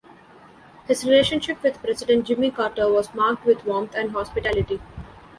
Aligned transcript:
His 0.87 1.05
relationship 1.05 1.61
with 1.61 1.77
President 1.83 2.25
Jimmy 2.25 2.49
Carter 2.49 2.91
was 2.91 3.13
marked 3.13 3.45
with 3.45 3.65
"warmth" 3.67 3.93
and 3.93 4.09
"hospitality. 4.13 4.81